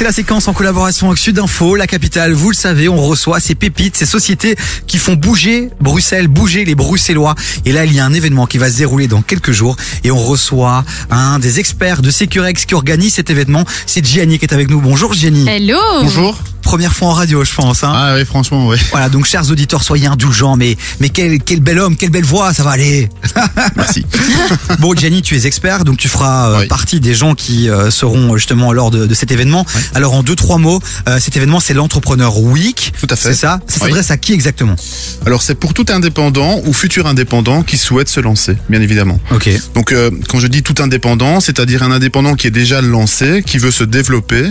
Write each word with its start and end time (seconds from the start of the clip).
c'est 0.00 0.04
la 0.04 0.12
séquence 0.12 0.48
en 0.48 0.54
collaboration 0.54 1.08
avec 1.08 1.18
Sudinfo, 1.18 1.76
la 1.76 1.86
capitale. 1.86 2.32
Vous 2.32 2.48
le 2.48 2.56
savez, 2.56 2.88
on 2.88 2.96
reçoit 2.96 3.38
ces 3.38 3.54
pépites, 3.54 3.98
ces 3.98 4.06
sociétés 4.06 4.56
qui 4.86 4.96
font 4.96 5.12
bouger 5.12 5.68
Bruxelles, 5.78 6.26
bouger 6.26 6.64
les 6.64 6.74
Bruxellois. 6.74 7.34
Et 7.66 7.72
là, 7.72 7.84
il 7.84 7.92
y 7.92 8.00
a 8.00 8.06
un 8.06 8.14
événement 8.14 8.46
qui 8.46 8.56
va 8.56 8.70
se 8.70 8.78
dérouler 8.78 9.08
dans 9.08 9.20
quelques 9.20 9.52
jours 9.52 9.76
et 10.02 10.10
on 10.10 10.16
reçoit 10.16 10.86
un 11.10 11.38
des 11.38 11.60
experts 11.60 12.00
de 12.00 12.10
Securex 12.10 12.64
qui 12.64 12.74
organise 12.74 13.12
cet 13.12 13.28
événement. 13.28 13.66
C'est 13.84 14.02
Gianni 14.02 14.38
qui 14.38 14.46
est 14.46 14.54
avec 14.54 14.70
nous. 14.70 14.80
Bonjour 14.80 15.12
Gianni. 15.12 15.46
Hello 15.46 15.76
Bonjour. 16.00 16.38
Première 16.62 16.94
fois 16.94 17.08
en 17.08 17.12
radio, 17.12 17.42
je 17.42 17.54
pense. 17.54 17.82
Hein. 17.84 17.92
Ah 17.92 18.14
oui, 18.16 18.24
franchement, 18.24 18.68
oui. 18.68 18.76
Voilà, 18.90 19.08
donc 19.08 19.24
chers 19.24 19.50
auditeurs, 19.50 19.82
soyez 19.82 20.06
indulgents, 20.06 20.56
mais 20.56 20.76
mais 21.00 21.08
quel 21.08 21.42
quel 21.42 21.60
bel 21.60 21.78
homme, 21.78 21.96
quelle 21.96 22.10
belle 22.10 22.24
voix, 22.24 22.52
ça 22.52 22.62
va 22.62 22.70
aller. 22.70 23.08
Merci. 23.76 24.04
Bon, 24.78 24.94
Gianni, 24.94 25.22
tu 25.22 25.36
es 25.36 25.46
expert, 25.46 25.84
donc 25.84 25.96
tu 25.96 26.08
feras 26.08 26.50
euh, 26.50 26.58
Oui. 26.60 26.66
partie 26.66 27.00
des 27.00 27.14
gens 27.14 27.34
qui 27.34 27.68
euh, 27.68 27.90
seront 27.90 28.36
justement 28.36 28.72
lors 28.72 28.90
de, 28.90 29.06
de 29.06 29.14
cet 29.14 29.32
événement. 29.32 29.64
Oui. 29.74 29.80
Alors, 29.94 30.14
en 30.14 30.22
deux, 30.22 30.36
trois 30.36 30.58
mots, 30.58 30.80
euh, 31.08 31.18
cet 31.20 31.36
événement, 31.36 31.60
c'est 31.60 31.74
l'Entrepreneur 31.74 32.38
Week. 32.38 32.92
Tout 33.00 33.06
à 33.10 33.16
fait. 33.16 33.30
C'est 33.30 33.34
ça 33.40 33.60
Ça 33.66 33.76
Oui. 33.82 33.88
s'adresse 33.88 34.10
à 34.10 34.16
qui 34.16 34.32
exactement 34.32 34.76
Alors, 35.26 35.42
c'est 35.42 35.54
pour 35.54 35.74
tout 35.74 35.86
indépendant 35.88 36.60
ou 36.64 36.72
futur 36.72 37.06
indépendant 37.06 37.62
qui 37.62 37.76
souhaite 37.76 38.08
se 38.08 38.20
lancer, 38.20 38.56
bien 38.68 38.80
évidemment. 38.80 39.20
Ok. 39.32 39.48
Donc, 39.74 39.92
euh, 39.92 40.10
quand 40.28 40.38
je 40.40 40.46
dis 40.46 40.62
tout 40.62 40.74
indépendant, 40.82 41.40
c'est-à-dire 41.40 41.82
un 41.82 41.90
indépendant 41.90 42.34
qui 42.34 42.46
est 42.46 42.50
déjà 42.52 42.80
lancé, 42.80 43.42
qui 43.44 43.58
veut 43.58 43.70
se 43.70 43.84
développer, 43.84 44.44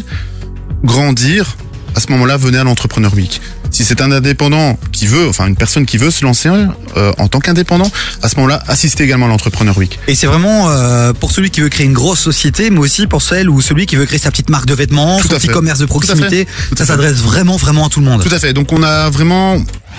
grandir, 0.84 1.58
à 1.96 2.00
ce 2.00 2.12
moment-là, 2.12 2.38
venez 2.38 2.58
à 2.58 2.64
l'Entrepreneur 2.64 3.14
Week. 3.14 3.42
Si 3.72 3.86
c'est 3.86 4.02
un 4.02 4.12
indépendant 4.12 4.78
qui 4.92 5.06
veut, 5.06 5.28
enfin 5.30 5.48
une 5.48 5.56
personne 5.56 5.86
qui 5.86 5.98
veut 5.98 6.10
se 6.12 6.24
lancer 6.24 6.50
euh, 6.98 7.12
en 7.18 7.28
tant 7.28 7.40
qu'indépendant, 7.40 7.90
à 8.24 8.30
ce 8.30 8.36
moment-là, 8.38 8.62
assistez 8.68 9.04
également 9.04 9.28
à 9.28 9.30
l'Entrepreneur 9.30 9.78
Week. 9.78 10.00
Et 10.08 10.16
c'est 10.16 10.28
vraiment 10.28 10.70
euh, 10.70 11.14
pour 11.14 11.32
celui 11.32 11.52
qui 11.52 11.62
veut 11.62 11.70
créer 11.70 11.86
une 11.86 11.94
grosse 11.94 12.20
société, 12.20 12.70
mais 12.72 12.80
aussi 12.80 13.06
pour 13.08 13.22
celle 13.22 13.50
ou 13.50 13.62
celui 13.62 13.86
qui 13.86 13.96
veut 13.96 14.06
créer 14.06 14.20
sa 14.20 14.32
petite 14.32 14.50
marque 14.50 14.66
de 14.66 14.74
vêtements, 14.74 15.18
Tout 15.18 15.28
son 15.28 15.36
petit 15.36 15.48
fait. 15.48 15.54
commerce 15.54 15.80
de 15.80 15.86
proximité. 15.86 16.46
Tout 16.70 16.78
Ça 16.78 16.86
s'adresse 16.86 17.18
vraiment, 17.18 17.58
vraiment 17.58 17.86
à 17.86 17.90
tout 17.90 18.00
le 18.00 18.06
monde. 18.08 18.24
Tout 18.24 18.34
à 18.34 18.40
fait. 18.40 18.54
Donc 18.54 18.72
on 18.74 18.82
a 18.84 19.10
vraiment 19.10 19.58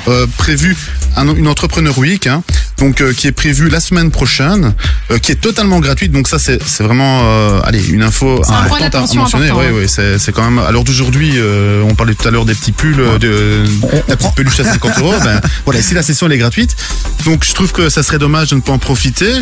euh, 0.09 0.27
prévu 0.39 0.77
un- 1.17 1.35
une 1.35 1.49
entrepreneur 1.49 1.97
week, 1.99 2.27
hein, 2.27 2.43
donc 2.79 3.01
euh, 3.01 3.13
qui 3.13 3.27
est 3.27 3.33
prévue 3.33 3.69
la 3.69 3.81
semaine 3.81 4.11
prochaine, 4.11 4.75
euh, 5.11 5.19
qui 5.19 5.33
est 5.33 5.41
totalement 5.41 5.81
gratuite. 5.81 6.13
Donc 6.13 6.29
ça 6.29 6.39
c'est 6.39 6.63
c'est 6.65 6.83
vraiment 6.85 7.23
euh, 7.25 7.61
allez 7.65 7.85
une 7.89 8.03
info 8.03 8.41
C'est 8.45 8.53
un 8.53 8.63
point 8.65 8.79
importante 8.79 9.11
à, 9.11 9.15
mentionner. 9.15 9.51
important, 9.51 9.69
Oui, 9.73 9.81
oui, 9.83 9.89
c'est 9.89 10.19
c'est 10.19 10.33
quand 10.33 10.45
même. 10.49 10.59
À 10.59 10.71
l'heure 10.71 10.85
d'aujourd'hui, 10.85 11.33
euh, 11.37 11.83
on 11.89 11.95
parlait 11.95 12.15
tout 12.15 12.27
à 12.27 12.31
l'heure 12.31 12.45
des 12.45 12.55
petits 12.55 12.73
pulls, 12.73 12.97
de, 13.19 13.65
la 14.09 14.17
petite 14.17 14.35
peluche 14.35 14.61
à 14.61 14.65
50 14.65 14.99
euros. 14.99 15.15
Ben 15.25 15.41
voilà, 15.65 15.81
ici 15.81 15.93
la 15.95 16.03
session 16.03 16.27
elle 16.27 16.33
est 16.33 16.39
gratuite. 16.39 16.75
Donc 17.25 17.45
je 17.45 17.53
trouve 17.53 17.73
que 17.73 17.89
ça 17.89 18.03
serait 18.03 18.19
dommage 18.19 18.49
de 18.51 18.55
ne 18.57 18.61
pas 18.61 18.73
en 18.73 18.79
profiter. 18.79 19.33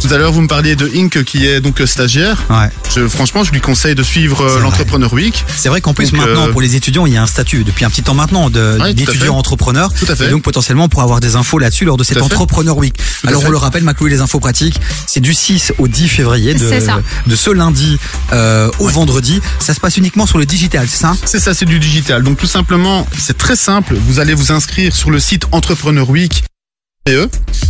Tout 0.00 0.12
à 0.12 0.18
l'heure, 0.18 0.30
vous 0.30 0.40
me 0.42 0.46
parliez 0.46 0.76
de 0.76 0.88
Inc 0.94 1.24
qui 1.24 1.46
est 1.46 1.60
donc 1.60 1.82
stagiaire. 1.84 2.44
Ouais. 2.50 2.68
Je, 2.94 3.08
franchement, 3.08 3.42
je 3.42 3.50
lui 3.50 3.60
conseille 3.60 3.94
de 3.94 4.02
suivre 4.02 4.40
euh, 4.42 4.60
l'entrepreneur 4.60 5.12
week. 5.12 5.44
C'est 5.56 5.68
vrai 5.68 5.80
qu'en 5.80 5.94
plus 5.94 6.12
Donc, 6.12 6.20
maintenant 6.20 6.46
euh, 6.48 6.52
pour 6.52 6.60
les 6.60 6.76
étudiants 6.76 7.06
il 7.06 7.12
y 7.14 7.16
a 7.16 7.22
un 7.22 7.26
statut 7.26 7.64
depuis 7.64 7.84
un 7.84 7.90
petit 7.90 8.02
temps 8.02 8.14
maintenant 8.14 8.48
de- 8.50 8.78
à 8.80 8.92
d'étudiant 8.92 9.24
fait. 9.24 9.28
entrepreneur 9.30 9.92
Tout 9.92 10.06
à 10.08 10.14
fait. 10.14 10.26
et 10.26 10.28
donc 10.30 10.42
potentiellement 10.42 10.88
pour 10.88 11.02
avoir 11.02 11.20
des 11.20 11.34
infos 11.34 11.58
là-dessus 11.58 11.84
lors 11.86 11.96
de 11.96 12.04
cet 12.04 12.22
entrepreneur 12.22 12.76
week. 12.76 12.94
Alors 13.26 13.42
on 13.44 13.50
le 13.50 13.56
rappelle 13.56 13.82
Maclou 13.82 14.06
et 14.06 14.10
les 14.10 14.20
infos 14.20 14.38
pratiques 14.38 14.78
c'est 15.06 15.20
du 15.20 15.34
6 15.34 15.72
au 15.78 15.88
10 15.88 16.08
février 16.08 16.54
de, 16.54 16.68
C'est 16.68 16.80
ça. 16.80 17.00
de 17.26 17.34
ce 17.36 17.50
lundi 17.50 17.98
euh, 18.32 18.70
au 18.78 18.88
vendredi. 18.88 19.40
Ça 19.58 19.74
se 19.74 19.80
passe 19.80 19.96
uniquement 19.96 20.26
sur 20.26 20.38
le 20.38 20.46
digital, 20.46 20.86
c'est 20.88 20.98
ça? 21.00 21.16
C'est 21.24 21.40
ça, 21.40 21.52
c'est 21.54 21.64
du 21.64 21.78
digital. 21.80 22.22
Donc 22.22 22.36
tout 22.38 22.46
simplement, 22.46 23.06
c'est 23.18 23.36
très 23.38 23.56
simple. 23.56 23.94
Vous 24.06 24.20
allez 24.20 24.34
vous 24.34 24.52
inscrire 24.52 24.94
sur 24.94 25.10
le 25.10 25.18
site 25.18 25.46
Entrepreneur 25.52 26.08
Week. 26.08 26.44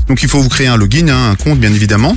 Donc 0.08 0.22
il 0.22 0.28
faut 0.28 0.40
vous 0.40 0.48
créer 0.48 0.66
un 0.66 0.76
login, 0.76 1.08
hein, 1.08 1.30
un 1.30 1.34
compte 1.34 1.58
bien 1.58 1.72
évidemment. 1.72 2.16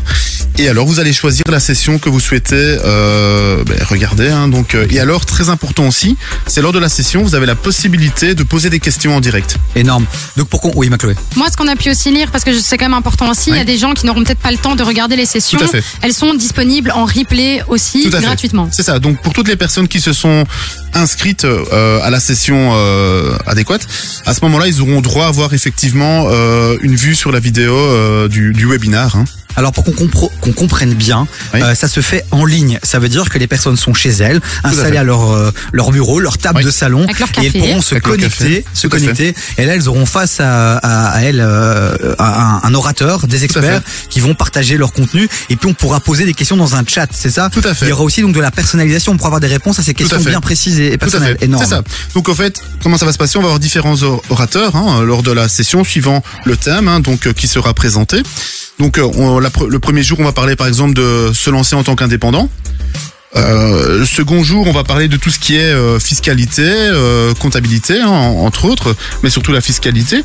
Et 0.61 0.67
alors 0.67 0.85
vous 0.85 0.99
allez 0.99 1.13
choisir 1.13 1.45
la 1.49 1.61
session 1.61 1.99
que 1.99 2.09
vous 2.09 2.19
souhaitez 2.19 2.55
euh, 2.83 3.63
ben, 3.63 3.81
regarder. 3.87 4.27
hein. 4.27 4.49
donc 4.49 4.75
euh, 4.75 4.85
et 4.89 4.99
alors 4.99 5.25
très 5.25 5.47
important 5.47 5.87
aussi, 5.87 6.17
c'est 6.47 6.61
lors 6.61 6.73
de 6.73 6.79
la 6.79 6.89
session 6.89 7.23
vous 7.23 7.33
avez 7.33 7.45
la 7.45 7.55
possibilité 7.55 8.35
de 8.35 8.43
poser 8.43 8.69
des 8.69 8.81
questions 8.81 9.15
en 9.15 9.21
direct. 9.21 9.55
Énorme. 9.77 10.05
Donc 10.35 10.49
pour 10.49 10.59
qu'on 10.59 10.73
oui 10.75 10.89
Macloé. 10.89 11.15
Moi, 11.37 11.47
ce 11.49 11.55
qu'on 11.55 11.67
a 11.69 11.77
pu 11.77 11.89
aussi 11.89 12.11
lire, 12.11 12.29
parce 12.29 12.43
que 12.43 12.53
c'est 12.59 12.77
quand 12.77 12.85
même 12.85 12.93
important 12.93 13.29
aussi, 13.31 13.51
il 13.51 13.55
y 13.55 13.59
a 13.59 13.63
des 13.63 13.77
gens 13.77 13.93
qui 13.93 14.05
n'auront 14.05 14.21
peut-être 14.21 14.39
pas 14.39 14.51
le 14.51 14.57
temps 14.57 14.75
de 14.75 14.83
regarder 14.83 15.15
les 15.15 15.25
sessions. 15.25 15.59
Tout 15.59 15.63
à 15.65 15.67
fait. 15.69 15.83
Elles 16.01 16.13
sont 16.13 16.33
disponibles 16.33 16.91
en 16.91 17.05
replay 17.05 17.63
aussi, 17.69 18.09
gratuitement. 18.09 18.67
C'est 18.69 18.83
ça. 18.83 18.99
Donc 18.99 19.21
pour 19.21 19.31
toutes 19.31 19.47
les 19.47 19.55
personnes 19.55 19.87
qui 19.87 20.01
se 20.01 20.11
sont 20.11 20.43
inscrites 20.93 21.45
euh, 21.45 22.01
à 22.03 22.09
la 22.09 22.19
session 22.19 22.71
euh, 22.73 23.31
adéquate, 23.45 23.87
à 24.25 24.33
ce 24.33 24.41
moment-là, 24.43 24.67
ils 24.67 24.81
auront 24.81 24.99
droit 24.99 25.23
à 25.25 25.29
avoir 25.29 25.53
effectivement 25.53 26.25
euh, 26.27 26.75
une 26.81 26.95
vue 26.97 27.15
sur 27.15 27.31
la 27.31 27.39
vidéo 27.39 27.75
euh, 27.77 28.27
du, 28.27 28.51
du 28.51 28.65
webinar. 28.65 29.15
hein. 29.15 29.23
Alors 29.55 29.73
pour 29.73 29.83
qu'on 29.83 29.91
compre- 29.91 30.29
qu'on 30.41 30.53
comprenne 30.53 30.93
bien, 30.93 31.27
Oui. 31.53 31.61
euh, 31.61 31.75
ça 31.75 31.87
se 31.87 31.99
fait 32.01 32.23
en 32.31 32.45
ligne. 32.45 32.79
Ça 32.83 32.99
veut 32.99 33.09
dire 33.09 33.29
que 33.29 33.37
les 33.37 33.47
personnes 33.47 33.75
sont 33.75 33.93
chez 33.93 34.09
elles, 34.11 34.39
installées 34.63 34.97
à 34.97 35.03
leur 35.03 35.31
euh, 35.31 35.51
leur 35.73 35.91
bureau, 35.91 36.19
leur 36.19 36.37
table 36.37 36.59
Oui. 36.59 36.63
de 36.63 36.71
salon, 36.71 37.03
Avec 37.03 37.19
leur 37.19 37.29
et 37.41 37.47
elles 37.47 37.51
pourront 37.53 37.81
se 37.81 37.95
connecter, 37.95 38.63
se 38.73 38.87
connecter. 38.87 39.35
Et 39.57 39.65
là, 39.65 39.75
elles 39.75 39.89
auront 39.89 40.05
face 40.05 40.39
à, 40.39 40.77
à, 40.77 41.09
à 41.09 41.21
elles 41.23 41.41
euh, 41.41 42.15
un, 42.19 42.61
un 42.63 42.73
orateur, 42.73 43.27
des 43.27 43.43
experts 43.43 43.81
qui 44.09 44.19
vont 44.19 44.33
partager 44.35 44.77
leur 44.77 44.93
contenu. 44.93 45.27
Et 45.49 45.55
puis 45.55 45.67
on 45.69 45.73
pourra 45.73 45.99
poser 45.99 46.25
des 46.25 46.33
questions 46.33 46.55
dans 46.57 46.75
un 46.75 46.83
chat, 46.87 47.07
c'est 47.11 47.31
ça? 47.31 47.49
Tout 47.51 47.61
à 47.65 47.73
fait. 47.73 47.85
Il 47.85 47.89
y 47.89 47.91
aura 47.91 48.03
aussi 48.03 48.21
donc 48.21 48.33
de 48.33 48.39
la 48.39 48.51
personnalisation. 48.51 49.11
On 49.13 49.17
pourra 49.17 49.27
avoir 49.29 49.41
des 49.41 49.47
réponses 49.47 49.79
à 49.79 49.83
ces 49.83 49.93
questions 49.93 50.19
bien 50.21 50.41
précises 50.41 50.79
et 50.79 50.97
personnelles. 50.97 51.37
C'est 51.39 51.65
ça. 51.65 51.81
Donc 52.13 52.29
au 52.29 52.35
fait, 52.35 52.61
comment 52.83 52.97
ça 52.97 53.05
va 53.05 53.11
se 53.13 53.17
passer? 53.17 53.37
On 53.37 53.41
va 53.41 53.47
avoir 53.47 53.59
différents 53.59 54.01
or- 54.03 54.21
orateurs 54.29 54.75
hein, 54.75 55.01
lors 55.03 55.23
de 55.23 55.31
la 55.31 55.49
session 55.49 55.83
suivant 55.83 56.23
le 56.45 56.55
thème, 56.55 56.87
hein, 56.87 56.99
donc 56.99 57.27
euh, 57.27 57.33
qui 57.33 57.47
sera 57.47 57.73
présenté. 57.73 58.21
Donc 58.79 58.97
euh, 58.97 59.03
on- 59.15 59.39
la 59.39 59.49
pre- 59.49 59.67
le 59.67 59.79
premier 59.79 60.03
jour, 60.03 60.19
on 60.19 60.23
va 60.23 60.31
parler 60.31 60.55
par 60.55 60.67
exemple 60.67 60.93
de 60.93 61.31
se 61.33 61.49
lancer 61.49 61.75
en 61.75 61.83
tant 61.83 61.95
qu'indépendant. 61.95 62.49
Euh, 63.35 63.99
le 63.99 64.05
second 64.05 64.41
jour, 64.41 64.65
on 64.67 64.71
va 64.71 64.83
parler 64.83 65.07
de 65.07 65.15
tout 65.17 65.29
ce 65.29 65.37
qui 65.37 65.55
est 65.55 65.59
euh, 65.71 65.99
fiscalité, 65.99 66.63
euh, 66.65 67.33
comptabilité, 67.35 67.99
hein, 68.01 68.07
en- 68.07 68.45
entre 68.45 68.65
autres, 68.65 68.95
mais 69.21 69.29
surtout 69.29 69.51
la 69.51 69.61
fiscalité. 69.61 70.23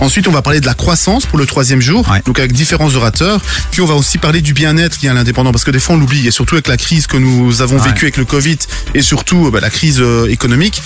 Ensuite, 0.00 0.26
on 0.26 0.32
va 0.32 0.40
parler 0.40 0.60
de 0.60 0.64
la 0.66 0.72
croissance 0.72 1.26
pour 1.26 1.38
le 1.38 1.44
troisième 1.44 1.82
jour, 1.82 2.08
Ouais. 2.10 2.22
donc 2.24 2.38
avec 2.38 2.52
différents 2.52 2.94
orateurs. 2.94 3.42
Puis 3.70 3.82
on 3.82 3.86
va 3.86 3.94
aussi 3.94 4.16
parler 4.16 4.40
du 4.40 4.54
bien-être 4.54 5.02
lié 5.02 5.10
à 5.10 5.12
l'indépendant, 5.14 5.52
parce 5.52 5.64
que 5.64 5.70
des 5.70 5.78
fois 5.80 5.96
on 5.96 5.98
l'oublie, 5.98 6.26
et 6.26 6.30
surtout 6.30 6.54
avec 6.54 6.68
la 6.68 6.78
crise 6.78 7.06
que 7.06 7.18
nous 7.18 7.60
avons 7.60 7.76
Ouais. 7.78 7.88
vécue 7.88 8.06
avec 8.06 8.16
le 8.16 8.24
Covid 8.24 8.56
et 8.94 9.02
surtout 9.02 9.50
bah, 9.50 9.60
la 9.60 9.68
crise 9.70 10.02
économique. 10.28 10.80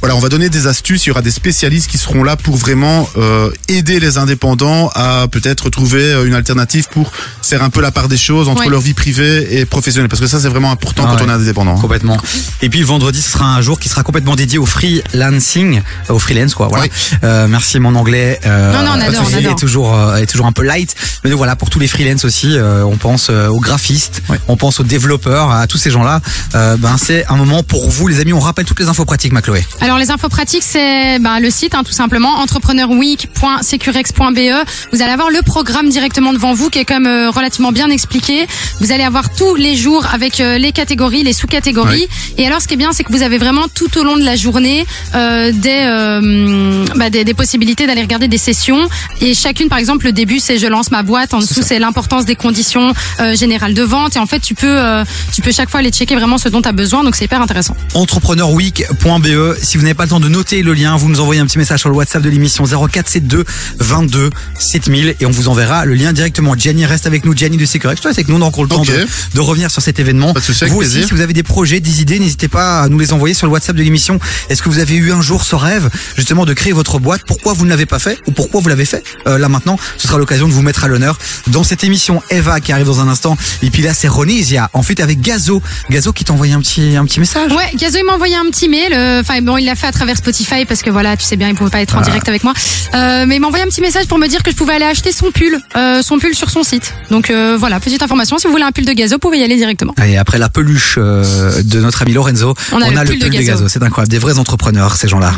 Voilà, 0.00 0.16
on 0.16 0.20
va 0.20 0.28
donner 0.30 0.48
des 0.48 0.66
astuces. 0.66 1.04
Il 1.04 1.08
y 1.08 1.12
aura 1.12 1.20
des 1.20 1.30
spécialistes 1.30 1.90
qui 1.90 1.98
seront 1.98 2.22
là 2.24 2.36
pour 2.36 2.56
vraiment 2.56 3.06
euh, 3.18 3.50
aider 3.68 4.00
les 4.00 4.16
indépendants 4.16 4.88
à 4.94 5.26
peut-être 5.30 5.68
trouver 5.68 6.02
euh, 6.02 6.24
une 6.26 6.32
alternative 6.34 6.88
pour 6.90 7.12
faire 7.42 7.62
un 7.62 7.68
peu 7.68 7.82
la 7.82 7.90
part 7.90 8.08
des 8.08 8.16
choses 8.16 8.48
entre 8.48 8.60
Ouais. 8.62 8.68
leur 8.68 8.80
vie 8.80 8.94
privée 8.94 9.58
et 9.60 9.64
professionnelle, 9.66 10.08
parce 10.08 10.20
que 10.20 10.26
ça 10.26 10.38
c'est 10.40 10.48
vraiment 10.48 10.70
important 10.70 11.04
Ah 11.06 11.10
quand 11.12 11.16
ouais. 11.24 11.26
on 11.26 11.30
est 11.30 11.42
indépendant. 11.42 11.76
hein. 11.76 11.80
Complètement. 11.80 12.16
Et 12.62 12.68
puis 12.70 12.80
le 12.80 12.86
vendredi, 12.86 13.20
ce 13.22 13.30
sera 13.30 13.46
un 13.54 13.60
jour 13.62 13.78
qui 13.78 13.88
sera 13.88 14.02
complètement 14.02 14.36
dédié 14.36 14.58
au 14.58 14.66
freelancing, 14.66 15.82
euh, 16.10 16.14
au 16.14 16.18
freelance 16.18 16.54
quoi. 16.54 16.68
Voilà. 16.68 16.84
Euh, 17.24 17.46
merci 17.48 17.78
mon 17.78 17.94
anglais. 17.94 18.40
Euh, 18.46 18.72
Non, 18.72 18.82
non, 18.84 18.92
on 18.96 19.00
adore, 19.00 19.26
on 19.32 19.36
est 19.38 19.58
toujours 19.58 19.94
euh, 19.94 20.16
est 20.16 20.26
toujours 20.26 20.46
un 20.46 20.52
peu 20.52 20.62
light. 20.62 20.94
Mais 21.24 21.30
donc, 21.30 21.36
voilà, 21.38 21.56
pour 21.56 21.68
tous 21.70 21.78
les 21.78 21.88
freelance 21.88 22.24
aussi, 22.24 22.56
euh, 22.56 22.84
on 22.84 22.96
pense 22.96 23.28
aux 23.30 23.60
graphistes, 23.60 24.22
Oui. 24.28 24.36
on 24.48 24.56
pense 24.56 24.80
aux 24.80 24.84
développeurs, 24.84 25.50
à 25.50 25.66
tous 25.66 25.78
ces 25.78 25.90
gens-là. 25.90 26.20
Euh, 26.54 26.76
ben 26.78 26.96
c'est 26.98 27.26
un 27.28 27.36
moment 27.36 27.62
pour 27.62 27.88
vous 27.90 28.08
les 28.08 28.20
amis. 28.20 28.32
On 28.32 28.40
rappelle 28.40 28.64
toutes 28.64 28.80
les 28.80 28.88
infos 28.88 29.04
pratiques, 29.04 29.32
Macloé. 29.32 29.64
Alors 29.80 29.89
les 29.98 30.10
infos 30.10 30.28
pratiques, 30.28 30.62
c'est 30.62 31.18
bah, 31.18 31.40
le 31.40 31.50
site 31.50 31.74
hein, 31.74 31.82
tout 31.84 31.92
simplement 31.92 32.38
entrepreneurweek.securex.be. 32.40 34.66
Vous 34.92 35.02
allez 35.02 35.12
avoir 35.12 35.30
le 35.30 35.42
programme 35.42 35.88
directement 35.88 36.32
devant 36.32 36.54
vous 36.54 36.70
qui 36.70 36.78
est 36.78 36.88
même 36.90 37.06
euh, 37.06 37.30
relativement 37.30 37.72
bien 37.72 37.90
expliqué. 37.90 38.46
Vous 38.80 38.92
allez 38.92 39.04
avoir 39.04 39.32
tous 39.34 39.54
les 39.54 39.76
jours 39.76 40.06
avec 40.12 40.40
euh, 40.40 40.58
les 40.58 40.72
catégories, 40.72 41.22
les 41.22 41.32
sous-catégories. 41.32 42.08
Et 42.36 42.46
alors 42.46 42.60
ce 42.60 42.68
qui 42.68 42.74
est 42.74 42.76
bien, 42.76 42.92
c'est 42.92 43.04
que 43.04 43.12
vous 43.12 43.22
avez 43.22 43.38
vraiment 43.38 43.66
tout 43.74 43.96
au 43.98 44.04
long 44.04 44.16
de 44.16 44.24
la 44.24 44.36
journée 44.36 44.84
euh, 45.14 45.52
des, 45.52 45.84
euh, 45.86 46.84
bah, 46.96 47.10
des 47.10 47.24
des 47.24 47.34
possibilités 47.34 47.86
d'aller 47.86 48.02
regarder 48.02 48.28
des 48.28 48.38
sessions. 48.38 48.88
Et 49.20 49.34
chacune, 49.34 49.68
par 49.68 49.78
exemple, 49.78 50.06
le 50.06 50.12
début 50.12 50.40
c'est 50.40 50.58
je 50.58 50.66
lance 50.66 50.90
ma 50.90 51.02
boîte. 51.02 51.34
En 51.34 51.38
dessous 51.38 51.62
c'est 51.62 51.78
l'importance 51.78 52.24
des 52.24 52.36
conditions 52.36 52.92
euh, 53.20 53.34
générales 53.34 53.74
de 53.74 53.82
vente. 53.82 54.16
Et 54.16 54.18
en 54.18 54.26
fait 54.26 54.40
tu 54.40 54.54
peux 54.54 54.66
euh, 54.66 55.04
tu 55.32 55.42
peux 55.42 55.52
chaque 55.52 55.70
fois 55.70 55.80
aller 55.80 55.90
checker 55.90 56.16
vraiment 56.16 56.38
ce 56.38 56.48
dont 56.48 56.62
tu 56.62 56.68
as 56.68 56.72
besoin. 56.72 57.04
Donc 57.04 57.16
c'est 57.16 57.24
hyper 57.24 57.40
intéressant. 57.40 57.76
entrepreneurweek.be. 57.94 59.56
Si 59.62 59.78
vous 59.78 59.79
n'avez 59.82 59.94
pas 59.94 60.04
le 60.04 60.10
temps 60.10 60.20
de 60.20 60.28
noter 60.28 60.62
le 60.62 60.72
lien, 60.74 60.96
vous 60.96 61.08
nous 61.08 61.20
envoyez 61.20 61.40
un 61.40 61.46
petit 61.46 61.58
message 61.58 61.80
sur 61.80 61.88
le 61.88 61.94
WhatsApp 61.96 62.22
de 62.22 62.28
l'émission 62.30 62.64
0472 62.64 63.44
22 63.78 64.30
7000 64.58 65.14
et 65.20 65.26
on 65.26 65.30
vous 65.30 65.48
enverra 65.48 65.84
le 65.84 65.94
lien 65.94 66.12
directement. 66.12 66.54
Gianni 66.56 66.86
reste 66.86 67.06
avec 67.06 67.24
nous, 67.24 67.36
Gianni 67.36 67.56
de 67.56 67.64
Sécurité. 67.66 68.00
Je 68.02 68.08
laisse 68.08 68.18
avec 68.18 68.28
nous, 68.28 68.36
on 68.36 68.42
a 68.42 68.44
encore 68.44 68.64
le 68.64 68.68
temps 68.70 68.82
de, 68.82 69.06
de 69.34 69.40
revenir 69.40 69.70
sur 69.70 69.82
cet 69.82 69.98
événement. 69.98 70.32
Pas 70.34 70.40
de 70.40 70.44
souci, 70.44 70.64
avec 70.64 70.72
vous 70.72 70.80
aussi, 70.80 70.90
plaisir. 70.90 71.08
si 71.08 71.14
vous 71.14 71.20
avez 71.20 71.32
des 71.32 71.42
projets, 71.42 71.80
des 71.80 72.00
idées, 72.00 72.18
n'hésitez 72.18 72.48
pas 72.48 72.82
à 72.82 72.88
nous 72.88 72.98
les 72.98 73.12
envoyer 73.12 73.34
sur 73.34 73.46
le 73.46 73.52
WhatsApp 73.52 73.76
de 73.76 73.82
l'émission. 73.82 74.18
Est-ce 74.48 74.62
que 74.62 74.68
vous 74.68 74.78
avez 74.78 74.94
eu 74.96 75.12
un 75.12 75.22
jour 75.22 75.42
ce 75.44 75.54
rêve, 75.56 75.88
justement, 76.16 76.44
de 76.46 76.52
créer 76.52 76.72
votre 76.72 76.98
boîte? 76.98 77.22
Pourquoi 77.26 77.52
vous 77.52 77.64
ne 77.64 77.70
l'avez 77.70 77.86
pas 77.86 77.98
fait 77.98 78.18
ou 78.26 78.32
pourquoi 78.32 78.60
vous 78.60 78.68
l'avez 78.68 78.84
fait? 78.84 79.02
Euh, 79.26 79.38
Là 79.38 79.48
maintenant, 79.48 79.78
ce 79.96 80.06
sera 80.08 80.18
l'occasion 80.18 80.48
de 80.48 80.52
vous 80.52 80.62
mettre 80.62 80.84
à 80.84 80.88
l'honneur 80.88 81.18
dans 81.46 81.62
cette 81.64 81.82
émission. 81.84 82.22
Eva 82.30 82.60
qui 82.60 82.72
arrive 82.72 82.86
dans 82.86 83.00
un 83.00 83.08
instant. 83.08 83.36
Et 83.62 83.70
puis 83.70 83.82
là, 83.82 83.94
c'est 83.94 84.08
Ronisia. 84.08 84.68
En 84.74 84.82
fait, 84.82 85.00
avec 85.00 85.20
Gazo. 85.20 85.62
Gazo 85.88 86.12
qui 86.12 86.24
t'a 86.24 86.32
envoyé 86.34 86.52
un 86.52 86.60
petit, 86.60 86.96
un 86.96 87.04
petit 87.06 87.20
message. 87.20 87.50
Ouais, 87.52 87.70
Gazo 87.76 87.98
il 87.98 88.04
m'a 88.04 88.12
envoyé 88.14 88.34
un 88.36 88.44
petit 88.50 88.68
mail. 88.68 88.92
euh, 88.92 89.20
Enfin 89.20 89.40
bon, 89.40 89.56
il 89.56 89.68
l'a 89.70 89.76
fait 89.76 89.86
à 89.86 89.92
travers 89.92 90.16
Spotify 90.16 90.64
parce 90.64 90.82
que 90.82 90.90
voilà, 90.90 91.16
tu 91.16 91.24
sais 91.24 91.36
bien, 91.36 91.48
il 91.48 91.54
pouvait 91.54 91.70
pas 91.70 91.80
être 91.80 91.96
en 91.96 92.00
direct 92.00 92.28
avec 92.28 92.42
moi. 92.42 92.52
Euh, 92.94 93.24
mais 93.26 93.36
il 93.36 93.40
m'a 93.40 93.46
envoyé 93.46 93.64
un 93.64 93.68
petit 93.68 93.80
message 93.80 94.06
pour 94.06 94.18
me 94.18 94.26
dire 94.26 94.42
que 94.42 94.50
je 94.50 94.56
pouvais 94.56 94.74
aller 94.74 94.84
acheter 94.84 95.12
son 95.12 95.30
pull, 95.30 95.58
euh, 95.76 96.02
son 96.02 96.18
pull 96.18 96.34
sur 96.34 96.50
son 96.50 96.64
site. 96.64 96.94
Donc 97.10 97.30
euh, 97.30 97.56
voilà, 97.58 97.78
petite 97.78 98.02
information. 98.02 98.38
Si 98.38 98.46
vous 98.46 98.52
voulez 98.52 98.64
un 98.64 98.72
pull 98.72 98.84
de 98.84 98.92
gazo, 98.92 99.14
vous 99.14 99.18
pouvez 99.20 99.38
y 99.38 99.44
aller 99.44 99.56
directement. 99.56 99.94
Et 100.04 100.18
après 100.18 100.38
la 100.38 100.48
peluche 100.48 100.96
euh, 100.98 101.62
de 101.62 101.80
notre 101.80 102.02
ami 102.02 102.12
Lorenzo, 102.12 102.54
On 102.72 102.80
a 102.80 103.04
le 103.04 103.10
pull 103.10 103.18
de 103.20 103.28
Gazo. 103.28 103.68
C'est 103.68 103.82
incroyable, 103.82 104.10
des 104.10 104.18
vrais 104.18 104.38
entrepreneurs 104.38 104.96
ces 104.96 105.06
gens-là. 105.06 105.32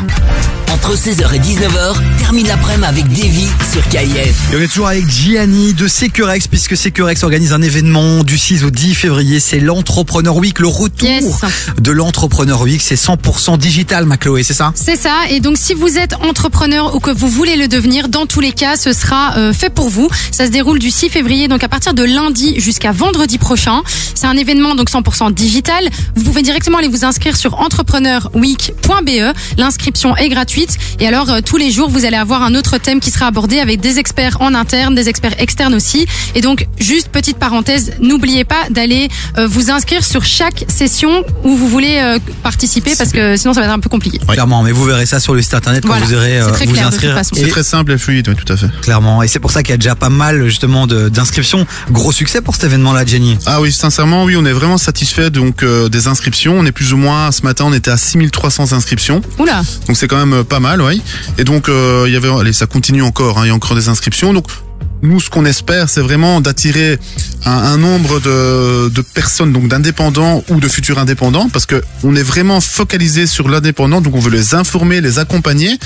Entre 0.73 0.95
16h 0.95 1.35
et 1.35 1.39
19h, 1.39 1.93
termine 2.17 2.47
l'après-midi 2.47 2.83
avec 2.87 3.07
Davy 3.07 3.47
sur 3.71 3.87
KIF. 3.89 4.51
Et 4.51 4.55
on 4.57 4.59
est 4.61 4.67
toujours 4.67 4.87
avec 4.87 5.07
Gianni 5.07 5.73
de 5.73 5.87
Securex 5.87 6.47
puisque 6.47 6.75
Securex 6.75 7.23
organise 7.23 7.53
un 7.53 7.61
événement 7.61 8.23
du 8.23 8.39
6 8.39 8.63
au 8.63 8.71
10 8.71 8.95
février. 8.95 9.39
C'est 9.39 9.59
l'Entrepreneur 9.59 10.35
Week, 10.37 10.57
le 10.57 10.67
retour 10.67 11.07
Yes. 11.07 11.41
de 11.79 11.91
l'Entrepreneur 11.91 12.61
Week. 12.63 12.81
C'est 12.81 12.95
100% 12.95 13.57
digital, 13.59 14.05
ma 14.05 14.17
Chloé, 14.17 14.41
c'est 14.43 14.55
ça? 14.55 14.71
C'est 14.73 14.95
ça. 14.95 15.13
Et 15.29 15.41
donc, 15.41 15.57
si 15.57 15.75
vous 15.75 15.97
êtes 15.99 16.15
entrepreneur 16.15 16.95
ou 16.95 16.99
que 16.99 17.11
vous 17.11 17.29
voulez 17.29 17.55
le 17.55 17.67
devenir, 17.67 18.09
dans 18.09 18.25
tous 18.25 18.39
les 18.39 18.51
cas, 18.51 18.75
ce 18.75 18.93
sera 18.93 19.37
euh, 19.37 19.53
fait 19.53 19.69
pour 19.69 19.89
vous. 19.89 20.09
Ça 20.31 20.47
se 20.47 20.51
déroule 20.51 20.79
du 20.79 20.89
6 20.89 21.09
février, 21.09 21.47
donc 21.47 21.63
à 21.63 21.69
partir 21.69 21.93
de 21.93 22.03
lundi 22.03 22.59
jusqu'à 22.59 22.91
vendredi 22.91 23.37
prochain. 23.37 23.83
C'est 24.15 24.27
un 24.27 24.37
événement 24.37 24.73
donc 24.73 24.89
100% 24.89 25.33
digital. 25.33 25.87
Vous 26.15 26.23
pouvez 26.23 26.41
directement 26.41 26.79
aller 26.79 26.87
vous 26.87 27.05
inscrire 27.05 27.37
sur 27.37 27.59
entrepreneurweek.be. 27.59 29.35
L'inscription 29.57 30.15
est 30.17 30.29
gratuite. 30.29 30.62
Et 30.99 31.07
alors, 31.07 31.29
euh, 31.29 31.39
tous 31.45 31.57
les 31.57 31.71
jours, 31.71 31.89
vous 31.89 32.05
allez 32.05 32.17
avoir 32.17 32.43
un 32.43 32.55
autre 32.55 32.77
thème 32.77 32.99
qui 32.99 33.11
sera 33.11 33.27
abordé 33.27 33.59
avec 33.59 33.79
des 33.81 33.99
experts 33.99 34.37
en 34.41 34.53
interne, 34.53 34.95
des 34.95 35.09
experts 35.09 35.35
externes 35.39 35.73
aussi. 35.73 36.05
Et 36.35 36.41
donc, 36.41 36.67
juste 36.79 37.09
petite 37.09 37.37
parenthèse, 37.37 37.93
n'oubliez 37.99 38.43
pas 38.45 38.63
d'aller 38.69 39.09
euh, 39.37 39.47
vous 39.47 39.71
inscrire 39.71 40.03
sur 40.03 40.23
chaque 40.25 40.65
session 40.67 41.23
où 41.43 41.55
vous 41.55 41.67
voulez 41.67 41.97
euh, 41.99 42.19
participer 42.43 42.95
parce 42.97 43.11
que 43.11 43.35
sinon 43.37 43.53
ça 43.53 43.61
va 43.61 43.67
être 43.67 43.73
un 43.73 43.79
peu 43.79 43.89
compliqué. 43.89 44.19
Clairement, 44.27 44.63
mais 44.63 44.71
vous 44.71 44.85
verrez 44.85 45.05
ça 45.05 45.19
sur 45.19 45.33
le 45.33 45.41
site 45.41 45.53
internet 45.53 45.83
quand 45.83 45.89
Voilà. 45.89 46.05
vous 46.05 46.13
irez 46.13 46.39
euh, 46.39 46.49
très 46.51 46.65
vous 46.65 46.73
clair, 46.73 46.87
inscrire. 46.87 47.19
C'est 47.33 47.47
très 47.47 47.63
simple 47.63 47.91
et 47.91 47.97
fluide, 47.97 48.27
oui, 48.29 48.35
tout 48.35 48.51
à 48.51 48.57
fait. 48.57 48.67
clairement, 48.81 49.23
et 49.23 49.27
c'est 49.27 49.39
pour 49.39 49.51
ça 49.51 49.63
qu'il 49.63 49.71
y 49.71 49.73
a 49.73 49.77
déjà 49.77 49.95
pas 49.95 50.09
mal 50.09 50.45
justement 50.45 50.87
d'inscriptions. 50.87 51.65
Gros 51.91 52.11
succès 52.11 52.41
pour 52.41 52.55
cet 52.55 52.65
événement-là, 52.65 53.05
Jenny. 53.05 53.37
Ah 53.45 53.61
oui, 53.61 53.71
sincèrement, 53.71 54.23
oui, 54.25 54.35
on 54.37 54.45
est 54.45 54.51
vraiment 54.53 54.77
satisfait 54.77 55.29
donc 55.29 55.63
euh, 55.63 55.89
des 55.89 56.07
inscriptions. 56.07 56.55
On 56.57 56.65
est 56.65 56.71
plus 56.71 56.93
ou 56.93 56.97
moins, 56.97 57.31
ce 57.31 57.43
matin, 57.43 57.65
on 57.67 57.73
était 57.73 57.91
à 57.91 57.97
6300 57.97 58.73
inscriptions. 58.73 59.21
Oula. 59.39 59.61
Donc 59.87 59.97
c'est 59.97 60.07
quand 60.07 60.23
même 60.23 60.43
pas 60.53 60.59
mal, 60.59 60.83
oui. 60.83 61.01
Et 61.39 61.45
donc 61.45 61.67
euh, 61.67 62.03
il 62.05 62.13
y 62.13 62.15
avait, 62.15 62.29
allez, 62.29 62.53
ça 62.53 62.67
continue 62.67 63.01
encore. 63.01 63.39
hein, 63.39 63.45
il 63.45 63.47
y 63.47 63.49
a 63.49 63.55
encore 63.55 63.75
des 63.75 63.89
inscriptions. 63.89 64.33
Donc 64.33 64.45
nous, 65.01 65.19
ce 65.19 65.31
qu'on 65.31 65.45
espère, 65.45 65.89
c'est 65.89 66.01
vraiment 66.01 66.41
d'attirer 66.41 66.99
un, 67.45 67.51
un 67.51 67.77
nombre 67.77 68.19
de, 68.19 68.89
de 68.89 69.01
personnes, 69.01 69.51
donc 69.51 69.67
d'indépendants 69.67 70.43
ou 70.49 70.59
de 70.59 70.67
futurs 70.67 70.97
indépendants, 70.99 71.49
parce 71.51 71.65
que 71.65 71.81
on 72.03 72.15
est 72.15 72.23
vraiment 72.23 72.61
focalisé 72.61 73.27
sur 73.27 73.49
l'indépendant. 73.49 74.01
Donc 74.01 74.15
on 74.15 74.19
veut 74.19 74.31
les 74.31 74.55
informer, 74.55 75.01
les 75.01 75.19
accompagner. 75.19 75.77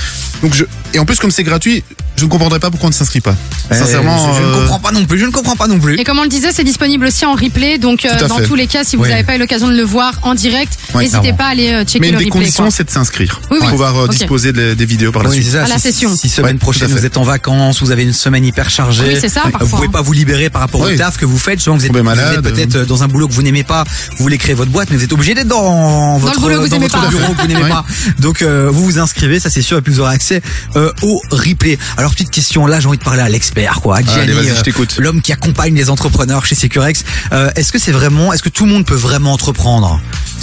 Donc 0.42 0.54
je 0.54 0.66
et 0.94 1.00
en 1.00 1.06
plus 1.06 1.18
comme 1.20 1.32
c'est 1.32 1.44
gratuit, 1.44 1.84
je 2.16 2.26
ne 2.26 2.30
comprendrais 2.30 2.60
pas 2.60 2.70
pourquoi 2.72 2.88
on 2.88 2.90
ne 2.90 2.96
s'inscrit 2.96 3.22
pas. 3.22 3.36
Sincèrement, 3.72 4.16
Euh, 4.30 4.34
je, 4.34 4.38
je 4.38 4.44
ne 4.44 4.48
euh, 4.54 4.60
comprends 4.62 4.80
pas 4.80 4.92
non 4.92 5.06
plus. 5.06 5.20
Je 5.20 5.26
ne 5.26 5.32
comprends 5.32 5.56
pas 5.56 5.68
non 5.68 5.80
plus. 5.80 6.00
Et 6.00 6.04
comme 6.04 6.18
on 6.20 6.24
le 6.24 6.30
disait, 6.30 6.52
c'est 6.52 6.64
disponible 6.64 7.06
aussi 7.06 7.26
en 7.26 7.34
replay. 7.34 7.78
Donc, 7.78 8.06
euh, 8.06 8.28
dans 8.28 8.38
fait. 8.38 8.46
tous 8.46 8.56
les 8.56 8.66
cas, 8.66 8.84
si 8.84 8.96
vous 8.96 9.04
Oui. 9.04 9.10
n'avez 9.10 9.24
pas 9.24 9.36
eu 9.36 9.40
l'occasion 9.40 9.68
de 9.68 9.76
le 9.76 9.84
voir 9.84 10.14
en 10.24 10.34
direct, 10.34 10.74
n'hésitez 10.96 11.34
pas 11.34 11.46
à 11.46 11.50
aller 11.50 11.72
euh, 11.74 11.84
checker 11.84 12.00
Mais 12.00 12.08
une 12.08 12.14
le 12.14 12.20
des 12.20 12.26
replay. 12.26 12.40
conditions, 12.40 12.64
quoi. 12.64 12.72
c'est 12.72 12.86
de 12.86 12.90
s'inscrire 12.90 13.40
Oui, 13.52 13.58
oui. 13.58 13.60
pour 13.60 13.70
pouvoir 13.72 14.08
disposer 14.08 14.52
des, 14.54 14.74
des 14.76 14.86
vidéos 14.86 15.12
par 15.12 15.24
la 15.24 15.30
Oui, 15.30 15.36
suite. 15.44 15.52
ça. 15.52 15.66
À 15.66 15.68
la 15.68 15.76
si, 15.76 15.82
session. 15.82 16.16
si 16.16 16.30
semaine 16.30 16.54
Ouais, 16.56 16.60
prochaine 16.60 16.90
vous 16.90 17.06
êtes 17.06 17.18
en 17.18 17.24
vacances, 17.24 17.82
vous 17.82 17.92
avez 17.92 18.04
une 18.04 18.14
semaine 18.14 18.46
hyper 18.46 18.70
chargée. 18.70 19.04
Oui, 19.10 19.18
c'est 19.22 19.30
ça, 19.30 19.44
Vous 19.60 19.68
pouvez 19.68 19.90
pas 19.90 20.02
vous 20.02 20.14
libérer 20.14 20.50
par 20.50 20.62
rapport 20.62 20.82
au 20.82 20.90
taf 20.90 21.18
que 21.18 21.26
vous 21.26 21.38
faites. 21.38 21.47
Souvent, 21.58 21.78
vous 21.78 21.86
êtes, 21.86 21.92
Tombez 21.92 22.02
vous 22.02 22.10
êtes 22.10 22.18
malade. 22.18 22.42
peut-être 22.44 22.76
euh, 22.76 22.86
dans 22.86 23.04
un 23.04 23.08
boulot 23.08 23.28
que 23.28 23.34
vous 23.34 23.42
n'aimez 23.42 23.64
pas. 23.64 23.84
Vous 24.18 24.24
voulez 24.24 24.38
créer 24.38 24.56
votre 24.56 24.72
boîte, 24.72 24.90
mais 24.92 24.98
vous 24.98 25.04
êtes 25.04 25.14
obligé 25.14 25.34
d'être 25.34 25.48
dans 25.48 26.18
votre, 26.18 26.40
boulot 26.40 26.56
que 26.58 26.62
vous 26.64 26.68
dans 26.70 26.76
aimez 26.76 26.88
votre 26.88 27.02
pas. 27.02 27.08
bureau 27.10 27.34
que 27.34 27.42
vous 27.42 27.48
n'aimez 27.48 27.64
Ouais. 27.64 27.70
pas. 27.70 27.86
Donc, 28.20 28.42
euh, 28.42 28.70
vous 28.72 28.84
vous 28.84 29.00
inscrivez, 29.00 29.40
ça 29.40 29.50
c'est 29.50 29.62
sûr, 29.62 29.78
et 29.78 29.82
puis 29.82 29.94
vous 29.94 30.00
aurez 30.02 30.14
accès 30.14 30.42
euh, 30.76 30.92
au 31.04 31.22
replay. 31.32 31.78
Alors, 31.98 32.12
petite 32.12 32.32
question, 32.32 32.66
là, 32.68 32.80
j'ai 32.80 32.88
envie 32.88 32.98
de 32.98 33.04
parler 33.04 33.22
à 33.22 33.30
l'expert, 33.30 33.80
quoi. 33.82 33.98
à 33.98 34.02
Gianni, 34.02 34.20
Allez, 34.20 34.34
vas-y, 34.34 34.50
euh, 34.50 34.56
je 34.58 34.62
t'écoute. 34.62 34.96
l'homme 35.00 35.22
qui 35.22 35.32
accompagne 35.32 35.74
les 35.76 35.90
entrepreneurs 35.90 36.46
chez 36.46 36.56
Securex. 36.56 37.04
Euh, 37.32 37.50
est-ce 37.56 37.72
que 37.72 37.80
c'est 37.80 37.92
vraiment, 37.92 38.34
est-ce 38.34 38.44
que 38.44 38.50
tout 38.50 38.66
le 38.66 38.72
monde 38.72 38.86
peut 38.86 38.96
vraiment 38.96 39.34
entreprendre? 39.34 40.00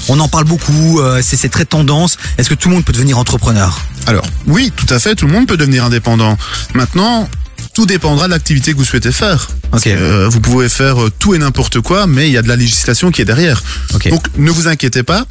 On 0.08 0.18
en 0.20 0.28
parle 0.28 0.44
beaucoup, 0.44 1.00
euh, 1.00 1.20
c'est 1.22 1.36
c'est 1.36 1.48
très 1.48 1.64
tendance. 1.64 2.18
Est-ce 2.38 2.48
que 2.50 2.54
tout 2.54 2.68
le 2.68 2.74
monde 2.74 2.84
peut 2.84 2.92
devenir 2.92 3.18
entrepreneur? 3.18 3.80
Alors, 4.06 4.24
oui, 4.46 4.70
tout 4.76 4.86
à 4.92 4.98
fait, 4.98 5.14
tout 5.14 5.26
le 5.26 5.32
monde 5.32 5.46
peut 5.46 5.56
devenir 5.56 5.84
indépendant. 5.84 6.36
Maintenant, 6.74 7.28
tout 7.74 7.86
dépendra 7.86 8.26
de 8.26 8.30
l'activité 8.30 8.72
que 8.72 8.78
vous 8.78 8.84
souhaitez 8.84 9.12
faire. 9.12 9.48
Euh, 9.86 10.28
vous 10.30 10.40
pouvez 10.40 10.68
faire 10.68 11.02
euh, 11.02 11.12
tout 11.18 11.34
et 11.34 11.38
n'importe 11.38 11.80
quoi, 11.80 12.06
mais 12.06 12.28
il 12.28 12.32
y 12.32 12.38
a 12.38 12.42
de 12.42 12.48
la 12.48 12.56
législation 12.56 13.10
qui 13.10 13.20
est 13.20 13.24
derrière. 13.24 13.62
Ok. 13.92 14.08
Donc, 14.08 14.26
ne 14.36 14.50
vous 14.50 14.68
inquiétez 14.68 15.02
pas. 15.02 15.26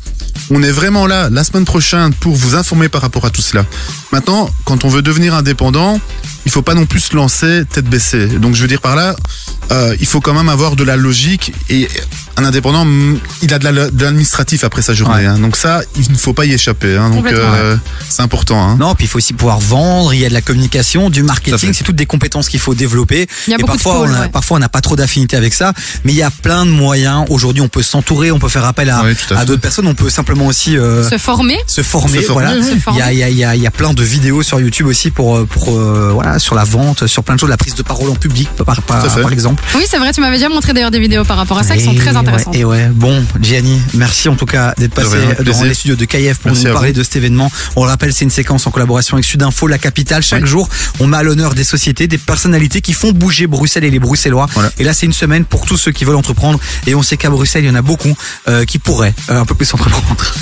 On 0.50 0.62
est 0.62 0.72
vraiment 0.72 1.08
là 1.08 1.30
la 1.30 1.44
semaine 1.46 1.64
prochaine 1.64 2.14
pour 2.14 2.36
vous 2.36 2.56
informer 2.56 2.90
par 2.90 3.02
rapport 3.02 3.26
à 3.26 3.30
tout 3.30 3.42
cela. 3.42 3.66
Maintenant, 4.12 4.50
quand 4.66 4.84
on 4.84 4.90
veut 4.90 5.02
devenir 5.02 5.34
indépendant, 5.34 6.00
il 6.46 6.52
faut 6.52 6.62
pas 6.62 6.76
non 6.76 6.86
plus 6.86 7.00
se 7.00 7.16
lancer 7.16 7.64
tête 7.72 7.86
baissée. 7.86 8.28
Donc, 8.28 8.56
je 8.56 8.62
veux 8.62 8.68
dire 8.68 8.82
par 8.82 8.98
là, 8.98 9.16
euh, 9.72 9.96
il 10.02 10.06
faut 10.06 10.20
quand 10.20 10.34
même 10.34 10.50
avoir 10.50 10.76
de 10.76 10.84
la 10.84 10.98
logique 10.98 11.54
et 11.70 11.88
un 12.38 12.46
indépendant, 12.46 12.86
il 13.42 13.54
a 13.54 13.60
de 13.60 13.64
la- 13.66 13.90
de 13.92 14.04
l'administratif 14.04 14.64
après 14.64 14.82
sa 14.82 14.94
journée. 14.94 15.16
Ouais. 15.16 15.26
hein. 15.26 15.38
Donc 15.40 15.56
ça, 15.56 15.82
il 15.96 16.12
ne 16.12 16.18
faut 16.18 16.34
pas 16.34 16.46
y 16.46 16.54
échapper. 16.54 16.98
hein. 16.98 17.10
Donc, 17.10 17.28
euh, 17.28 17.76
c'est 18.10 18.22
important. 18.24 18.62
Hein. 18.64 18.78
Non, 18.80 18.96
puis 18.96 19.06
il 19.06 19.08
faut 19.08 19.18
aussi 19.20 19.34
pouvoir 19.34 19.60
vendre, 19.60 20.14
il 20.14 20.20
y 20.20 20.26
a 20.26 20.30
de 20.30 20.34
la 20.34 20.42
communication, 20.42 21.10
du 21.10 21.22
marketing, 21.24 21.74
c'est 21.74 21.84
toutes 21.84 21.96
des 21.96 22.06
compétences 22.06 22.50
qu'il 22.50 22.60
faut 22.60 22.74
développer. 22.74 23.28
Il 23.48 23.52
y 23.52 23.54
a 23.54 23.58
et 23.58 23.62
beaucoup 23.62 23.78
de 23.78 23.84
parfois, 23.84 24.06
pôles, 24.06 24.10
on 24.12 24.14
a, 24.16 24.22
ouais. 24.22 24.30
parfois 24.30 24.58
on 24.58 24.60
n'a 24.60 24.70
pas 24.70 24.82
trop 24.82 24.96
d'affinité 24.96 25.36
avec 25.38 25.54
ça, 25.54 25.74
mais 26.04 26.12
il 26.12 26.16
y 26.18 26.24
a 26.24 26.32
plein 26.32 26.66
de 26.66 26.72
moyens. 26.72 27.26
Aujourd'hui, 27.30 27.62
on 27.62 27.68
peut 27.68 27.84
s'entourer, 27.84 28.32
on 28.32 28.40
peut 28.40 28.50
faire 28.50 28.66
appel 28.66 28.90
à, 28.90 29.04
à 29.36 29.46
d'autres 29.46 29.62
personnes, 29.62 29.88
on 29.88 29.96
peut 29.96 30.10
simplement 30.10 30.48
aussi 30.48 30.78
euh, 30.78 31.08
Se 31.10 31.18
former. 31.18 31.58
se 31.68 31.82
former. 31.84 32.20
Se 32.22 32.26
former, 32.28 32.48
voilà. 32.48 32.54
oui. 32.60 32.64
Se 32.76 32.80
former. 32.80 33.00
Il 33.00 33.00
y 33.00 33.02
a, 33.02 33.12
il 33.14 33.18
y, 33.20 33.24
a, 33.24 33.30
il 33.30 33.38
y, 33.38 33.44
a, 33.46 33.56
il 33.56 33.62
y 33.62 33.68
a 33.68 33.72
plein 33.72 33.94
de 33.94 34.04
vidéos 34.04 34.42
sur 34.44 34.60
YouTube 34.60 34.88
aussi 34.88 35.12
pour, 35.12 35.38
euh, 35.38 35.46
pour 35.46 35.70
euh, 35.78 36.10
voilà, 36.14 36.40
sur 36.40 36.56
la 36.56 36.64
vente, 36.64 37.06
sur 37.08 37.24
plein 37.24 37.36
de 37.36 37.40
choses, 37.40 37.50
la 37.50 37.58
prise 37.58 37.76
de 37.76 37.84
parole 37.84 38.10
en 38.10 38.16
public, 38.16 38.50
par, 38.66 38.82
par, 38.82 39.32
exemple. 39.32 39.64
Oui, 39.76 39.84
c'est 39.88 39.98
vrai, 39.98 40.12
tu 40.14 40.22
m'avais 40.22 40.38
déjà 40.38 40.50
montré 40.50 40.74
d'ailleurs 40.74 40.92
des 40.92 41.00
vidéos 41.00 41.24
par 41.26 41.38
rapport 41.38 41.58
à 41.58 41.64
ça 41.64 41.76
qui 41.76 41.84
sont 41.84 41.92
Et 41.94 41.96
ouais, 42.28 42.44
et 42.54 42.64
ouais, 42.66 42.88
bon, 42.94 43.24
Gianni, 43.42 43.80
merci 43.94 44.30
en 44.30 44.36
tout 44.36 44.46
cas 44.46 44.74
d'être 44.78 44.94
passé 44.94 45.18
dans 45.38 45.44
plaisir. 45.44 45.66
les 45.66 45.74
studios 45.74 45.96
de 45.96 46.06
KF 46.06 46.38
pour 46.40 46.52
Merci 46.52 46.66
nous 46.66 46.74
parler 46.74 46.94
de 46.94 47.04
cet 47.04 47.16
événement. 47.18 47.52
On 47.76 47.84
le 47.84 47.90
rappelle, 47.90 48.14
c'est 48.14 48.26
une 48.26 48.32
séquence 48.32 48.66
en 48.68 48.72
collaboration 48.72 49.16
avec 49.16 49.26
Sudinfo, 49.26 49.68
la 49.68 49.78
capitale. 49.78 50.24
Chaque 50.24 50.44
Oui. 50.44 50.50
jour, 50.50 50.70
on 51.00 51.08
met 51.08 51.18
à 51.18 51.24
l'honneur 51.24 51.54
des 51.56 51.64
sociétés, 51.64 52.08
des 52.08 52.18
personnalités 52.18 52.82
qui 52.82 52.94
font 52.94 53.12
bouger 53.12 53.48
Bruxelles 53.48 53.84
et 53.84 53.90
les 53.92 54.00
Bruxellois. 54.00 54.48
Voilà. 54.54 54.72
Et 54.80 54.84
là, 54.84 54.94
c'est 54.94 55.06
une 55.06 55.14
semaine 55.14 55.46
pour 55.46 55.66
tous 55.66 55.78
ceux 55.78 55.92
qui 55.92 56.06
veulent 56.06 56.16
entreprendre. 56.16 56.60
Et 56.88 56.96
on 56.96 57.02
sait 57.04 57.18
qu'à 57.18 57.30
Bruxelles, 57.30 57.64
il 57.64 57.68
y 57.68 57.72
en 57.72 57.76
a 57.76 57.82
beaucoup 57.82 58.16
euh, 58.48 58.66
qui 58.66 58.80
pourraient 58.80 59.14
euh, 59.30 59.40
un 59.42 59.46
peu 59.46 59.56
plus 59.56 59.74
entreprendre. 59.74 60.34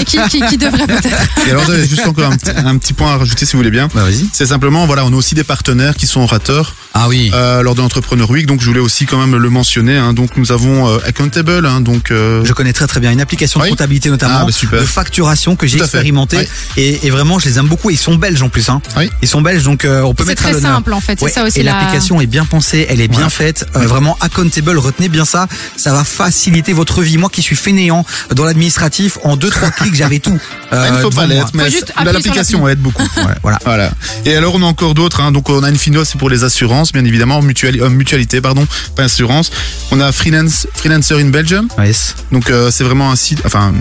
Et 0.00 0.04
qui, 0.04 0.18
qui, 0.28 0.40
qui 0.42 0.56
devrait 0.58 0.86
peut-être. 0.86 1.18
Et 1.46 1.50
alors, 1.50 1.64
j'avais 1.66 1.86
juste 1.86 2.06
encore 2.06 2.30
un, 2.32 2.36
petit- 2.36 2.50
un 2.56 2.76
petit 2.78 2.92
point 2.92 3.12
à 3.12 3.16
rajouter 3.18 3.46
si 3.46 3.52
vous 3.52 3.58
voulez 3.58 3.70
bien. 3.70 3.88
Bah, 3.94 4.02
vas-y. 4.04 4.28
C'est 4.32 4.46
simplement, 4.46 4.86
voilà, 4.86 5.04
on 5.04 5.12
a 5.12 5.16
aussi 5.16 5.34
des 5.34 5.44
partenaires 5.44 5.94
qui 5.96 6.06
sont 6.06 6.20
orateurs 6.20 6.74
Ah 6.98 7.08
oui. 7.08 7.30
euh, 7.34 7.62
lors 7.62 7.74
de 7.74 7.80
l'Entrepreneur 7.82 8.30
Week, 8.30 8.46
donc 8.46 8.60
je 8.60 8.66
voulais 8.66 8.80
aussi 8.80 9.04
quand 9.06 9.18
même 9.18 9.36
le 9.36 9.50
mentionner. 9.50 9.96
hein. 9.96 10.12
donc 10.14 10.36
nous 10.36 10.50
avons 10.52 10.88
euh, 10.88 10.98
Accountable, 11.06 11.66
hein, 11.66 11.80
donc 11.82 12.10
euh, 12.10 12.42
Je 12.44 12.52
connais 12.54 12.72
très 12.72 12.86
très 12.86 13.00
bien 13.00 13.10
une 13.12 13.20
application 13.20 13.60
de 13.60 13.68
comptabilité 13.68 14.08
notamment, 14.08 14.38
Ah, 14.40 14.44
bah, 14.46 14.52
super. 14.52 14.80
de 14.80 14.84
facturation 14.86 15.56
que 15.56 15.66
j'ai 15.66 15.76
expérimenté 15.78 16.38
Oui. 16.38 16.44
et, 16.82 17.06
et 17.06 17.10
vraiment 17.10 17.38
je 17.38 17.48
les 17.48 17.58
aime 17.58 17.66
beaucoup. 17.66 17.90
Ils 17.90 17.98
sont 17.98 18.14
belges 18.16 18.42
en 18.42 18.48
plus, 18.48 18.68
hein. 18.70 18.80
Oui. 18.96 19.10
Ils 19.22 19.28
sont 19.28 19.42
belges 19.42 19.62
donc 19.64 19.84
euh, 19.84 20.00
on 20.02 20.14
peut 20.14 20.24
C'est 20.24 20.30
mettre 20.30 20.46
à 20.46 20.50
très 20.52 20.60
simple 20.60 20.92
en 20.94 21.00
fait. 21.00 21.18
C'est 21.18 21.24
Ouais, 21.26 21.30
ça 21.30 21.44
aussi. 21.44 21.60
et 21.60 21.62
la- 21.62 21.72
l'application 21.72 22.20
est 22.20 22.26
bien 22.26 22.44
pensée, 22.46 22.86
elle 22.88 23.00
est 23.00 23.08
bien 23.08 23.24
Ouais. 23.24 23.30
faite. 23.30 23.66
Euh, 23.76 23.80
vraiment 23.86 24.16
accountable, 24.20 24.78
retenez 24.78 25.08
bien 25.08 25.24
ça. 25.24 25.46
Ça 25.76 25.92
va 25.92 26.02
faciliter 26.04 26.72
votre 26.72 27.02
vie. 27.02 27.18
Moi 27.18 27.28
qui 27.30 27.42
suis 27.42 27.56
fainéant 27.56 28.04
dans 28.34 28.44
l'administratif, 28.44 29.18
en 29.22 29.36
deux 29.36 29.50
trois 29.50 29.70
clics 29.76 29.94
j'avais 29.94 30.18
tout. 30.18 30.38
ah, 30.72 30.84
il 30.88 30.92
ne 30.92 30.96
euh, 30.98 31.02
faut 31.02 31.10
pas 31.10 31.26
l'être, 31.26 31.50
mais 31.54 31.68
l'application 32.04 32.66
aide 32.68 32.78
beaucoup. 32.80 33.02
Ouais, 33.16 33.22
voilà. 33.42 33.58
Voilà. 33.64 33.90
Et 34.24 34.34
alors 34.34 34.54
on 34.54 34.62
a 34.62 34.66
encore 34.66 34.94
d'autres. 34.94 35.20
Hein. 35.20 35.32
Donc 35.32 35.50
on 35.50 35.62
a 35.62 35.68
une 35.68 35.76
finance 35.78 36.08
c'est 36.12 36.18
pour 36.18 36.30
les 36.30 36.44
assurances, 36.44 36.85
bien 36.92 37.04
évidemment, 37.04 37.40
mutuali- 37.42 37.80
euh, 37.80 37.88
mutualité, 37.90 38.40
pardon, 38.40 38.66
pas 38.94 39.04
assurance. 39.04 39.50
On 39.90 40.00
a 40.00 40.12
freelance, 40.12 40.66
freelancer 40.74 41.14
in 41.20 41.26
Belgium. 41.28 41.68
Yes. 41.78 42.14
Donc 42.32 42.50
euh, 42.50 42.70
c'est 42.70 42.84
vraiment 42.84 43.10
un 43.10 43.16
site, 43.16 43.42
enfin 43.44 43.72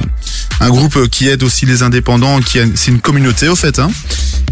un 0.60 0.70
groupe 0.70 1.08
qui 1.10 1.28
aide 1.28 1.44
aussi 1.44 1.66
les 1.66 1.84
indépendants, 1.84 2.40
qui 2.40 2.60
c'est 2.76 2.92
une 2.92 3.02
communauté 3.02 3.48
au 3.50 3.56
fait. 3.56 3.80
Hein. 3.80 3.90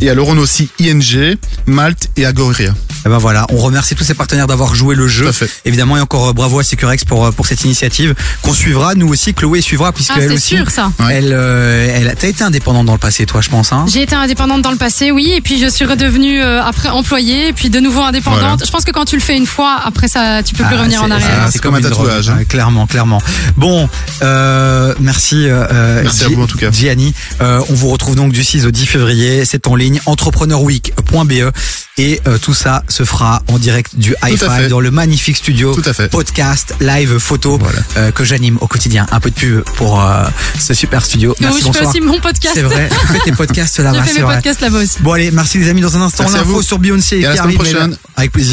Et 0.03 0.10
alors 0.10 0.27
on 0.27 0.38
a 0.38 0.41
aussi 0.41 0.67
ING, 0.81 1.38
Malte 1.65 2.10
et 2.17 2.25
Agoria. 2.25 2.74
Et 3.05 3.10
ben 3.10 3.17
voilà, 3.17 3.45
on 3.50 3.57
remercie 3.57 3.95
tous 3.95 4.03
ces 4.03 4.13
partenaires 4.13 4.48
d'avoir 4.48 4.75
joué 4.75 4.95
le 4.95 5.07
jeu. 5.07 5.24
Tout 5.24 5.29
à 5.29 5.33
fait. 5.33 5.50
Évidemment, 5.63 5.95
et 5.98 6.01
encore 6.01 6.29
euh, 6.29 6.33
bravo 6.33 6.60
à 6.60 6.63
Securex 6.63 7.05
pour 7.05 7.25
euh, 7.25 7.31
pour 7.31 7.48
cette 7.48 7.63
initiative 7.63 8.13
qu'on 8.41 8.53
suivra. 8.53 8.95
Nous 8.95 9.07
aussi, 9.07 9.33
Chloé 9.33 9.62
suivra 9.62 9.89
Ah, 9.89 9.91
puisqu'elle 9.93 10.27
c'est 10.29 10.33
aussi, 10.36 10.55
sûr 10.57 10.69
ça. 10.72 10.91
Elle, 11.10 11.31
euh, 11.33 11.89
elle, 11.95 12.10
a- 12.10 12.15
t'as 12.15 12.27
été 12.27 12.43
indépendante 12.43 12.86
dans 12.86 12.91
le 12.93 12.98
passé, 13.00 13.25
toi, 13.25 13.39
je 13.41 13.50
pense, 13.50 13.72
hein. 13.72 13.86
J'ai 13.88 14.01
été 14.01 14.15
indépendante 14.15 14.62
dans 14.62 14.72
le 14.72 14.77
passé, 14.77 15.12
oui, 15.12 15.31
et 15.36 15.41
puis 15.41 15.57
je 15.60 15.67
suis 15.67 15.86
redevenue 15.86 16.41
euh, 16.41 16.62
après 16.63 16.89
employée, 16.89 17.50
et 17.50 17.53
puis 17.53 17.69
de 17.69 17.79
nouveau 17.79 18.01
indépendante. 18.01 18.39
Voilà. 18.41 18.57
Je 18.65 18.72
pense 18.72 18.83
que 18.86 18.91
quand 18.91 19.05
tu 19.05 19.15
le 19.15 19.22
fais 19.22 19.38
une 19.38 19.45
fois, 19.48 19.79
après 19.83 20.07
ça, 20.10 20.41
tu 20.43 20.53
peux 20.53 20.63
plus 20.65 20.75
Ah, 20.75 20.79
revenir 20.79 21.03
en 21.03 21.12
arrière. 21.12 21.43
Ah, 21.45 21.50
c'est 21.51 21.60
comme 21.62 21.75
un 21.75 21.79
une 21.79 21.88
drogue, 21.89 22.07
tatouage, 22.07 22.29
hein. 22.29 22.43
clairement, 22.48 22.88
clairement. 22.88 23.22
Bon, 23.57 23.88
euh, 24.22 24.93
merci. 25.00 25.45
euh, 25.48 26.01
Merci 26.03 26.24
à 26.25 26.27
vous, 26.29 26.41
en 26.43 26.48
tout 26.48 26.57
cas. 26.57 26.72
Gianni. 26.72 27.13
Euh, 27.41 27.60
on 27.69 27.74
vous 27.74 27.89
retrouve 27.89 28.15
donc 28.15 28.31
du 28.33 28.43
6 28.43 28.65
au 28.65 28.72
10 28.72 28.86
février. 28.86 29.43
C'est 29.45 29.67
en 29.67 29.75
ligne. 29.75 29.92
Ligne 29.93 30.01
entrepreneurweek.be 30.05 31.51
et 32.00 32.19
euh, 32.27 32.38
tout 32.39 32.55
ça 32.55 32.83
se 32.89 33.03
fera 33.05 33.43
en 33.50 33.59
direct 33.59 33.95
du 33.95 34.15
à 34.21 34.31
hi 34.31 34.38
fait. 34.38 34.67
dans 34.67 34.79
le 34.79 34.89
magnifique 34.89 35.38
studio 35.38 35.75
Tout 35.75 35.88
à 35.88 35.93
fait. 35.93 36.09
podcast, 36.09 36.73
live, 36.79 37.19
photo 37.19 37.59
Voilà. 37.59 37.79
euh, 37.97 38.12
que 38.12 38.23
j'anime 38.23 38.57
au 38.62 38.67
quotidien. 38.67 39.05
Un 39.12 39.19
peu 39.19 39.29
de 39.29 39.35
pub 39.35 39.62
pour 39.75 40.01
euh, 40.01 40.23
ce 40.59 40.73
super 40.73 41.05
studio. 41.05 41.33
Et 41.39 41.43
Merci, 41.43 41.57
oui, 41.57 41.59
je 41.59 41.63
fais 41.65 41.79
bonsoir. 41.85 41.89
aussi 41.89 42.01
mon 42.01 42.19
podcast. 42.19 42.53
C'est 42.55 42.62
vrai, 42.63 42.89
fais 43.12 43.19
tes 43.19 43.31
podcasts 43.31 43.77
là-bas, 43.79 44.03
fait 44.03 44.13
c'est 44.13 44.19
mes 44.21 44.25
podcasts 44.33 44.62
là-bas 44.62 44.79
aussi. 44.79 44.97
Bon 45.01 45.12
allez, 45.12 45.29
merci 45.29 45.59
les 45.59 45.69
amis, 45.69 45.81
dans 45.81 45.95
un 45.95 46.01
instant 46.01 46.23
l'info 46.27 46.62
sur 46.63 46.79
Beyoncé 46.79 47.19
Et 47.19 47.25
à 47.27 47.29
la 47.29 47.33
qui 47.35 47.39
arrive 47.41 47.97
avec 48.15 48.31
plaisir. 48.31 48.51